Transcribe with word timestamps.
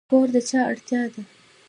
کور 0.09 0.27
د 0.33 0.35
چا 0.49 0.59
اړتیا 0.71 1.01
ده؟ 1.13 1.21